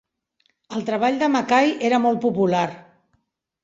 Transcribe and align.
El 0.77 0.85
treball 0.87 1.21
de 1.25 1.29
McCay 1.35 1.77
era 1.93 2.03
molt 2.09 2.25
popular. 2.29 2.67